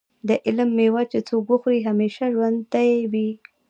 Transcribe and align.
د 0.27 0.29
علم 0.45 0.69
مېوه 0.77 1.03
چې 1.11 1.19
څوک 1.27 1.43
وخوري 1.51 1.79
همیشه 1.87 2.23
ژوندی 2.35 2.91
وي. 3.11 3.29